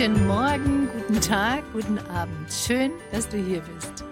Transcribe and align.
Guten 0.00 0.26
Morgen, 0.26 0.88
guten 0.96 1.20
Tag, 1.20 1.62
guten 1.74 1.98
Abend. 1.98 2.50
Schön, 2.50 2.92
dass 3.12 3.28
du 3.28 3.36
hier 3.36 3.60
bist. 3.60 4.02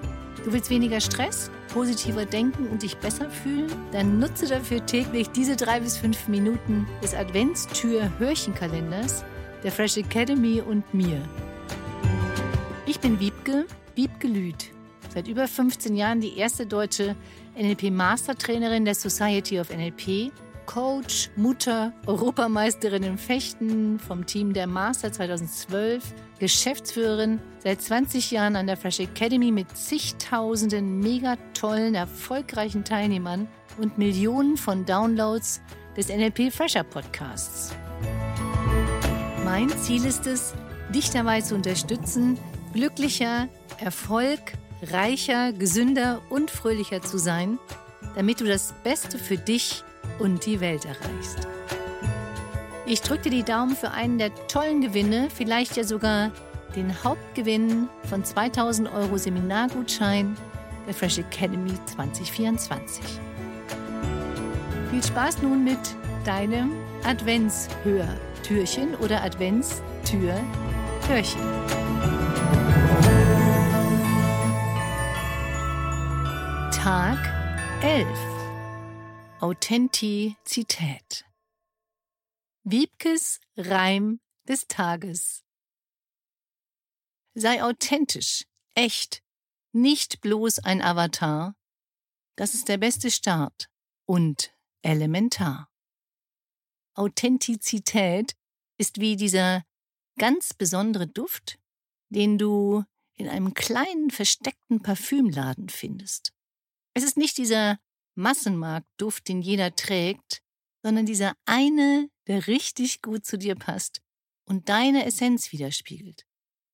Du 0.45 0.53
willst 0.53 0.69
weniger 0.69 1.01
Stress, 1.01 1.51
positiver 1.73 2.27
denken 2.27 2.69
und 2.69 2.83
dich 2.83 2.99
besser 2.99 3.31
fühlen? 3.31 3.73
Dann 3.91 4.19
nutze 4.19 4.47
dafür 4.47 4.85
täglich 4.85 5.31
diese 5.31 5.57
drei 5.57 5.81
bis 5.81 5.97
fünf 5.97 6.29
Minuten 6.29 6.87
des 7.03 7.15
Adventstür-Hörchenkalenders 7.15 9.25
der 9.65 9.73
Fresh 9.73 9.97
Academy 9.97 10.61
und 10.61 10.93
mir. 10.93 11.23
Ich 12.85 13.01
bin 13.01 13.19
Wiebke, 13.19 13.65
Wiebke 13.95 14.29
Lüth. 14.29 14.67
Seit 15.15 15.27
über 15.27 15.49
15 15.49 15.97
Jahren 15.97 16.21
die 16.21 16.37
erste 16.37 16.67
deutsche 16.67 17.17
NLP-Mastertrainerin 17.59 18.85
der 18.85 18.95
Society 18.95 19.59
of 19.59 19.71
NLP 19.71 20.33
Coach, 20.69 21.31
Mutter, 21.35 21.95
Europameisterin 22.05 23.03
im 23.03 23.17
Fechten 23.17 23.99
vom 23.99 24.27
Team 24.27 24.53
der 24.53 24.67
Master 24.67 25.11
2012, 25.11 26.05
Geschäftsführerin, 26.41 27.41
seit 27.61 27.81
20 27.81 28.31
Jahren 28.31 28.55
an 28.55 28.67
der 28.67 28.77
Fresh 28.77 29.01
Academy 29.01 29.51
mit 29.51 29.75
zigtausenden 29.75 31.01
mega 31.01 31.37
tollen, 31.55 31.95
erfolgreichen 31.95 32.85
Teilnehmern 32.85 33.49
und 33.79 33.97
Millionen 33.97 34.59
von 34.59 34.85
Downloads 34.85 35.63
des 35.97 36.11
NLP 36.11 36.53
Fresher 36.53 36.85
Podcasts. 36.85 37.75
Mein 39.47 39.71
Ziel 39.71 40.05
ist 40.05 40.27
es, 40.27 40.53
dich 40.95 41.09
dabei 41.09 41.41
zu 41.41 41.55
unterstützen, 41.55 42.39
glücklicher, 42.75 43.49
erfolgreicher, 43.79 45.55
gesünder 45.55 46.21
und 46.29 46.51
fröhlicher 46.51 47.01
zu 47.01 47.17
sein, 47.17 47.59
damit 48.17 48.43
du 48.43 48.45
das 48.45 48.75
Beste 48.85 49.19
für 49.19 49.39
dich 49.39 49.83
und 50.19 50.45
die 50.47 50.61
Welt 50.61 50.85
erreichst. 50.85 51.49
Ich 52.87 53.03
drücke 53.03 53.25
dir 53.25 53.31
die 53.31 53.43
Daumen 53.43 53.75
für 53.77 53.91
einen 53.91 54.19
der 54.19 54.35
tollen 54.47 54.81
Gewinne, 54.81 55.29
vielleicht 55.35 55.77
ja 55.77 55.85
sogar 55.85 56.31
den 56.75 57.05
Hauptgewinn 57.05 57.89
von 58.09 58.25
2000 58.25 58.91
Euro 58.93 59.19
Seminargutschein 59.19 60.37
der 60.87 60.95
Fresh 60.95 61.19
Academy 61.19 61.75
2024. 61.85 63.05
Viel 64.91 65.05
Spaß 65.05 65.43
nun 65.43 65.65
mit 65.65 65.79
deinem 66.25 66.73
Adventshörtürchen 67.05 68.95
oder 68.97 69.23
Adventstür-Hörchen. 69.23 71.41
Tag 76.73 77.19
11 77.83 78.38
Authentizität. 79.41 81.25
Wiebkes 82.65 83.41
Reim 83.57 84.19
des 84.49 84.67
Tages. 84.67 85.45
Sei 87.35 87.63
authentisch, 87.63 88.47
echt, 88.75 89.23
nicht 89.73 90.21
bloß 90.23 90.59
ein 90.59 90.83
Avatar. 90.83 91.55
Das 92.35 92.55
ist 92.55 92.69
der 92.69 92.79
beste 92.79 93.13
Start 93.13 93.69
und 94.07 94.53
elementar. 94.83 95.71
Authentizität 96.95 98.35
ist 98.77 98.99
wie 98.99 99.15
dieser 99.15 99.63
ganz 100.19 100.53
besondere 100.53 101.07
Duft, 101.07 101.61
den 102.09 102.39
du 102.39 102.83
in 103.15 103.29
einem 103.29 103.55
kleinen 103.55 104.11
versteckten 104.11 104.83
Parfümladen 104.83 105.69
findest. 105.69 106.33
Es 106.93 107.05
ist 107.05 107.17
nicht 107.17 107.39
dieser 107.39 107.79
Massenmarktduft, 108.19 109.29
den 109.29 109.41
jeder 109.41 109.75
trägt, 109.75 110.43
sondern 110.83 111.07
dieser 111.07 111.35
eine, 111.47 112.11
der 112.27 112.47
richtig 112.47 113.01
gut 113.03 113.25
zu 113.25 113.39
dir 113.39 113.55
passt 113.55 114.03
und 114.45 114.69
deine 114.69 115.07
Essenz 115.07 115.53
widerspiegelt. 115.53 116.27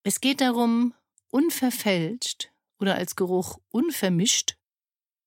Es 0.02 0.20
geht 0.20 0.40
darum, 0.40 0.94
unverfälscht 1.30 2.50
oder 2.78 2.94
als 2.94 3.16
Geruch 3.16 3.58
unvermischt 3.70 4.56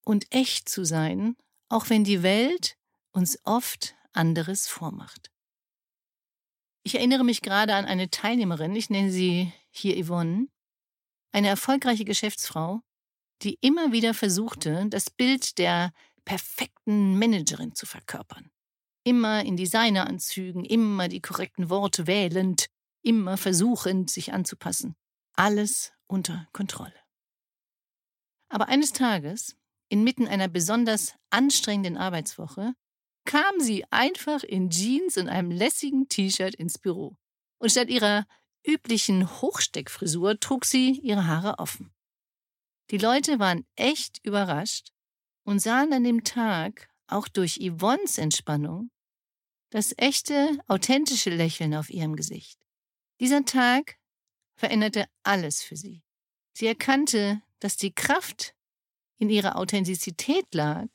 und 0.04 0.26
echt 0.34 0.70
zu 0.70 0.86
sein, 0.86 1.36
auch 1.70 1.90
wenn 1.90 2.04
die 2.04 2.24
Welt 2.24 2.78
uns 3.12 3.40
oft 3.44 3.96
anderes 4.14 4.68
vormacht. 4.68 5.32
Ich 6.84 6.96
erinnere 6.96 7.26
mich 7.26 7.42
gerade 7.42 7.76
an 7.76 7.86
eine 7.86 8.10
Teilnehmerin, 8.10 8.76
ich 8.76 8.90
nenne 8.90 9.12
sie 9.12 9.52
hier 9.72 10.02
Yvonne, 10.02 10.48
eine 11.34 11.50
erfolgreiche 11.50 12.06
Geschäftsfrau, 12.06 12.82
die 13.44 13.58
immer 13.62 13.92
wieder 13.92 14.14
versuchte, 14.14 14.88
das 14.90 15.10
Bild 15.10 15.58
der 15.58 15.92
perfekten 16.26 17.18
Managerin 17.18 17.76
zu 17.76 17.86
verkörpern. 17.86 18.50
Immer 19.04 19.46
in 19.46 19.56
Designeranzügen, 19.56 20.66
immer 20.66 21.08
die 21.08 21.22
korrekten 21.22 21.70
Worte 21.70 22.08
wählend, 22.08 22.68
immer 23.02 23.38
versuchend, 23.38 24.10
sich 24.10 24.34
anzupassen. 24.34 24.96
Alles 25.34 25.94
unter 26.08 26.48
Kontrolle. 26.52 26.94
Aber 28.50 28.68
eines 28.68 28.92
Tages, 28.92 29.56
inmitten 29.90 30.28
einer 30.28 30.48
besonders 30.48 31.14
anstrengenden 31.30 31.98
Arbeitswoche, 31.98 32.74
kam 33.26 33.60
sie 33.60 33.86
einfach 33.92 34.44
in 34.44 34.70
Jeans 34.70 35.18
und 35.18 35.30
einem 35.30 35.52
lässigen 35.52 36.08
T-Shirt 36.08 36.56
ins 36.56 36.78
Büro. 36.78 37.18
Und 37.60 37.72
statt 37.72 37.90
ihrer 37.90 38.26
üblichen 38.66 39.42
Hochsteckfrisur 39.42 40.40
trug 40.40 40.66
sie 40.66 41.00
ihre 41.02 41.28
Haare 41.28 41.60
offen. 41.60 41.94
Die 42.90 42.98
Leute 42.98 43.40
waren 43.40 43.66
echt 43.76 44.26
überrascht 44.26 44.92
und 45.44 45.60
sahen 45.60 45.92
an 45.94 46.04
dem 46.04 46.24
Tag, 46.24 46.90
auch 47.08 47.28
durch 47.28 47.60
Yvonnes 47.60 48.18
Entspannung, 48.18 48.92
das 49.70 49.94
echte, 49.98 50.58
authentische 50.68 51.30
Lächeln 51.30 51.74
auf 51.74 51.90
ihrem 51.90 52.16
Gesicht. 52.16 52.60
Dieser 53.20 53.44
Tag 53.46 53.98
veränderte 54.56 55.08
alles 55.24 55.62
für 55.62 55.76
sie. 55.76 56.04
Sie 56.54 56.68
erkannte, 56.68 57.42
dass 57.60 57.78
die 57.78 57.94
Kraft 57.94 58.56
in 59.18 59.30
ihrer 59.30 59.58
Authentizität 59.58 60.54
lag, 60.54 60.88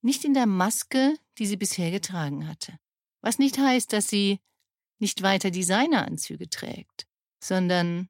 nicht 0.00 0.24
in 0.24 0.34
der 0.34 0.46
Maske, 0.46 1.16
die 1.38 1.46
sie 1.46 1.56
bisher 1.56 1.90
getragen 1.90 2.48
hatte. 2.48 2.78
Was 3.20 3.38
nicht 3.38 3.58
heißt, 3.58 3.92
dass 3.92 4.08
sie 4.08 4.40
nicht 4.98 5.22
weiter 5.22 5.50
Designeranzüge 5.50 6.48
trägt, 6.48 7.06
sondern 7.42 8.08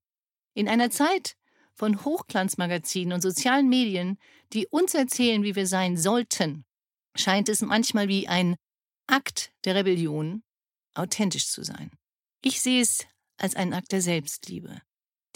in 0.55 0.69
einer 0.69 0.91
Zeit, 0.91 1.37
von 1.79 2.05
Hochglanzmagazinen 2.05 3.13
und 3.13 3.21
sozialen 3.21 3.69
Medien, 3.69 4.19
die 4.53 4.67
uns 4.67 4.95
erzählen, 4.95 5.45
wie 5.45 5.55
wir 5.55 5.69
sein 5.69 5.97
sollten, 5.97 6.65
scheint 7.15 7.49
es 7.49 7.63
manchmal 7.63 8.09
wie 8.09 8.27
ein 8.27 8.57
Akt 9.07 9.53
der 9.65 9.77
Rebellion, 9.77 10.43
authentisch 10.95 11.49
zu 11.49 11.63
sein. 11.63 11.93
Ich 12.43 12.61
sehe 12.61 12.83
es 12.83 13.07
als 13.37 13.55
einen 13.55 13.73
Akt 13.73 13.93
der 13.93 14.03
Selbstliebe. 14.03 14.83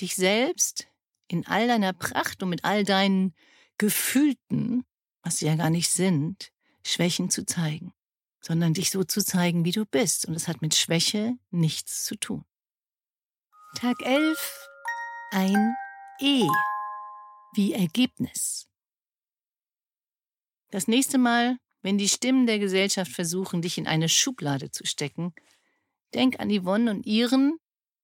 Dich 0.01 0.17
selbst 0.17 0.89
in 1.29 1.47
all 1.47 1.69
deiner 1.69 1.93
Pracht 1.93 2.43
und 2.43 2.49
mit 2.49 2.65
all 2.65 2.83
deinen 2.83 3.35
gefühlten, 3.79 4.85
was 5.23 5.39
sie 5.39 5.47
ja 5.47 5.55
gar 5.55 5.71
nicht 5.71 5.91
sind, 5.91 6.51
Schwächen 6.85 7.31
zu 7.31 7.47
zeigen, 7.47 7.95
sondern 8.41 8.75
dich 8.75 8.91
so 8.91 9.05
zu 9.05 9.25
zeigen, 9.25 9.65
wie 9.65 9.71
du 9.71 9.87
bist. 9.87 10.27
Und 10.27 10.35
es 10.35 10.49
hat 10.49 10.61
mit 10.61 10.75
Schwäche 10.75 11.37
nichts 11.51 12.05
zu 12.05 12.17
tun. 12.17 12.45
Tag 13.77 14.03
11. 14.03 14.69
Ein 15.31 15.75
E 16.25 16.47
wie 17.53 17.73
Ergebnis. 17.73 18.69
Das 20.71 20.87
nächste 20.87 21.19
Mal, 21.19 21.59
wenn 21.83 21.99
die 21.99 22.09
Stimmen 22.09 22.47
der 22.47 22.61
Gesellschaft 22.61 23.11
versuchen, 23.11 23.61
dich 23.61 23.77
in 23.77 23.89
eine 23.89 24.09
Schublade 24.09 24.71
zu 24.71 24.87
stecken, 24.87 25.35
denk 26.15 26.39
an 26.39 26.49
Yvonne 26.49 26.93
und 26.93 27.07
ihren, 27.07 27.59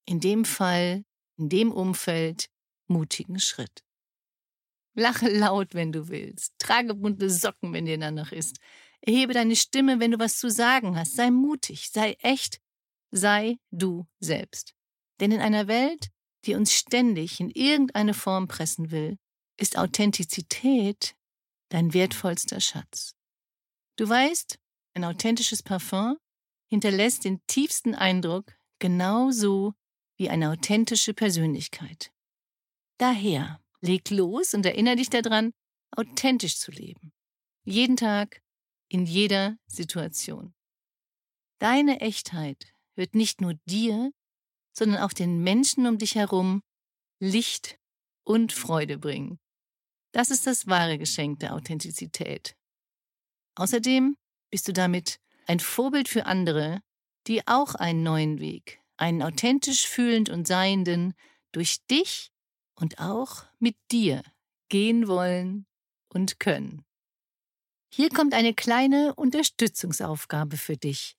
in 0.05 0.19
dem 0.19 0.45
Fall, 0.45 1.05
in 1.37 1.49
dem 1.49 1.71
Umfeld, 1.71 2.51
mutigen 2.89 3.39
Schritt. 3.39 3.85
Lache 4.95 5.29
laut, 5.29 5.75
wenn 5.75 5.93
du 5.93 6.09
willst. 6.09 6.55
Trage 6.59 6.97
bunte 6.97 7.31
Socken, 7.31 7.73
wenn 7.73 7.87
dir 7.87 7.99
danach 7.99 8.33
ist. 8.33 8.59
Erhebe 9.01 9.33
deine 9.33 9.55
Stimme, 9.55 10.01
wenn 10.01 10.11
du 10.11 10.19
was 10.19 10.39
zu 10.39 10.51
sagen 10.51 10.99
hast. 10.99 11.15
Sei 11.15 11.31
mutig, 11.31 11.91
sei 11.91 12.17
echt, 12.19 12.61
sei 13.13 13.59
du 13.71 14.09
selbst. 14.19 14.75
Denn 15.21 15.31
in 15.31 15.41
einer 15.41 15.69
Welt, 15.69 16.11
die 16.45 16.55
uns 16.55 16.73
ständig 16.73 17.41
in 17.41 17.51
irgendeine 17.51 18.15
Form 18.15 18.49
pressen 18.49 18.91
will, 18.91 19.19
ist 19.59 19.77
Authentizität 19.77 21.17
dein 21.71 21.93
wertvollster 21.93 22.61
Schatz. 22.61 23.15
Du 23.97 24.09
weißt, 24.09 24.59
ein 24.95 25.05
authentisches 25.05 25.63
Parfum 25.63 26.17
hinterlässt 26.71 27.25
den 27.25 27.45
tiefsten 27.47 27.95
Eindruck 27.95 28.57
genauso 28.79 29.75
wie 30.17 30.29
eine 30.29 30.51
authentische 30.51 31.15
Persönlichkeit. 31.15 32.13
Daher 32.99 33.61
leg 33.81 34.11
los 34.11 34.55
und 34.55 34.67
erinnere 34.67 34.97
dich 34.97 35.11
daran, 35.11 35.53
authentisch 35.93 36.59
zu 36.59 36.71
leben. 36.71 37.13
Jeden 37.65 37.97
Tag, 37.97 38.43
in 38.89 39.05
jeder 39.07 39.57
Situation. 39.67 40.55
Deine 41.59 42.01
Echtheit 42.01 42.73
wird 42.95 43.15
nicht 43.15 43.41
nur 43.41 43.55
dir, 43.67 44.13
sondern 44.79 45.03
auch 45.03 45.13
den 45.13 45.43
Menschen 45.43 45.87
um 45.87 45.99
dich 45.99 46.15
herum 46.15 46.63
Licht 47.21 47.79
und 48.25 48.53
Freude 48.53 48.97
bringen. 48.97 49.39
Das 50.13 50.31
ist 50.31 50.47
das 50.47 50.67
wahre 50.67 50.99
Geschenk 50.99 51.41
der 51.41 51.55
Authentizität. 51.55 52.55
Außerdem 53.57 54.17
bist 54.51 54.69
du 54.69 54.73
damit 54.73 55.19
ein 55.47 55.61
Vorbild 55.61 56.09
für 56.09 56.27
andere, 56.27 56.81
die 57.27 57.47
auch 57.47 57.75
einen 57.75 58.03
neuen 58.03 58.39
Weg, 58.39 58.81
einen 58.97 59.23
authentisch 59.23 59.87
fühlend 59.87 60.31
und 60.31 60.47
seienden, 60.47 61.15
durch 61.53 61.85
dich 61.91 62.31
und 62.75 63.01
auch 63.01 63.45
mit 63.59 63.77
dir 63.91 64.23
gehen 64.69 65.09
wollen 65.09 65.67
und 66.09 66.39
können. 66.39 66.85
Hier 67.93 68.11
kommt 68.11 68.35
eine 68.35 68.55
kleine 68.55 69.15
Unterstützungsaufgabe 69.15 70.57
für 70.57 70.77
dich. 70.77 71.17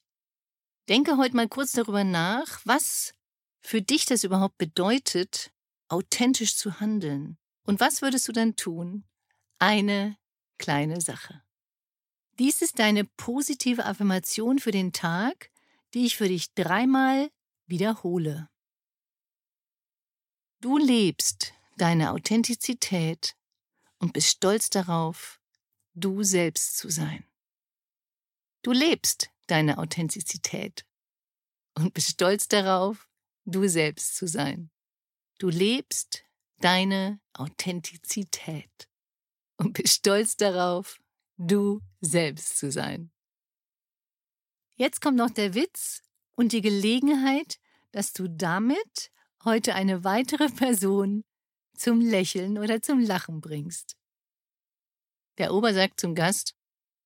Denke 0.88 1.18
heute 1.18 1.36
mal 1.36 1.50
kurz 1.50 1.74
darüber 1.74 2.04
nach, 2.04 2.62
was 2.64 3.14
für 3.62 3.82
dich 3.82 4.06
das 4.06 4.24
überhaupt 4.24 4.58
bedeutet, 4.58 5.52
authentisch 5.88 6.56
zu 6.56 6.80
handeln. 6.80 7.38
Und 7.64 7.80
was 7.80 8.02
würdest 8.02 8.28
du 8.28 8.32
dann 8.32 8.56
tun? 8.56 9.04
Eine 9.60 10.18
kleine 10.58 11.02
Sache. 11.02 11.44
Dies 12.40 12.62
ist 12.62 12.80
deine 12.80 13.04
positive 13.04 13.86
Affirmation 13.86 14.60
für 14.60 14.72
den 14.72 14.94
Tag, 14.94 15.52
die 15.94 16.06
ich 16.06 16.16
für 16.16 16.28
dich 16.28 16.54
dreimal 16.54 17.30
wiederhole. 17.66 18.50
Du 20.62 20.78
lebst 20.78 21.54
deine 21.78 22.12
Authentizität 22.12 23.36
und 23.98 24.14
bist 24.14 24.30
stolz 24.30 24.70
darauf, 24.70 25.40
du 25.94 26.24
selbst 26.24 26.78
zu 26.78 26.90
sein. 26.90 27.26
Du 28.62 28.72
lebst 28.72 29.30
deine 29.48 29.78
Authentizität 29.78 30.86
und 31.76 31.94
bist 31.94 32.10
stolz 32.12 32.48
darauf, 32.48 33.09
du 33.50 33.68
selbst 33.68 34.16
zu 34.16 34.28
sein. 34.28 34.70
Du 35.38 35.50
lebst 35.50 36.24
deine 36.60 37.20
Authentizität 37.34 38.90
und 39.58 39.74
bist 39.74 39.96
stolz 39.96 40.36
darauf, 40.36 41.00
du 41.38 41.82
selbst 42.02 42.58
zu 42.58 42.72
sein. 42.72 43.12
Jetzt 44.76 45.02
kommt 45.02 45.18
noch 45.18 45.30
der 45.30 45.56
Witz 45.56 46.02
und 46.36 46.52
die 46.52 46.62
Gelegenheit, 46.62 47.60
dass 47.92 48.14
du 48.14 48.30
damit 48.30 49.12
heute 49.44 49.76
eine 49.76 50.04
weitere 50.04 50.50
Person 50.50 51.24
zum 51.76 52.02
Lächeln 52.02 52.58
oder 52.58 52.82
zum 52.82 53.00
Lachen 53.00 53.42
bringst. 53.42 53.98
Der 55.38 55.54
Ober 55.54 55.74
sagt 55.74 56.00
zum 56.00 56.16
Gast, 56.16 56.56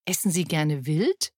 Essen 0.06 0.32
Sie 0.32 0.44
gerne 0.44 0.86
wild? 0.86 1.34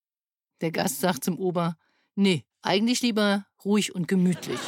Der 0.62 0.72
Gast 0.72 1.00
sagt 1.02 1.24
zum 1.24 1.38
Ober, 1.38 1.78
Nee, 2.16 2.46
eigentlich 2.62 3.02
lieber 3.02 3.46
ruhig 3.64 3.94
und 3.94 4.08
gemütlich. 4.08 4.60